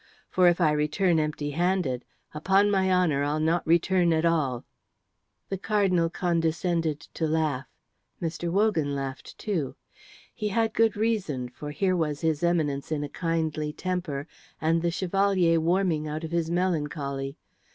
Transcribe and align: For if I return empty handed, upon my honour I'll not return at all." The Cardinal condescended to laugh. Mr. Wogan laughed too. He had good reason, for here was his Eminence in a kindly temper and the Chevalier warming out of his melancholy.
For 0.31 0.47
if 0.47 0.59
I 0.59 0.71
return 0.71 1.19
empty 1.19 1.51
handed, 1.51 2.03
upon 2.33 2.71
my 2.71 2.89
honour 2.91 3.23
I'll 3.23 3.39
not 3.39 3.67
return 3.67 4.11
at 4.13 4.25
all." 4.25 4.65
The 5.49 5.59
Cardinal 5.59 6.09
condescended 6.09 7.01
to 7.13 7.27
laugh. 7.27 7.67
Mr. 8.19 8.49
Wogan 8.51 8.95
laughed 8.95 9.37
too. 9.37 9.75
He 10.33 10.47
had 10.47 10.73
good 10.73 10.95
reason, 10.97 11.49
for 11.49 11.69
here 11.69 11.95
was 11.95 12.21
his 12.21 12.41
Eminence 12.41 12.91
in 12.91 13.03
a 13.03 13.09
kindly 13.09 13.71
temper 13.71 14.25
and 14.59 14.81
the 14.81 14.89
Chevalier 14.89 15.61
warming 15.61 16.07
out 16.07 16.23
of 16.23 16.31
his 16.31 16.49
melancholy. 16.49 17.37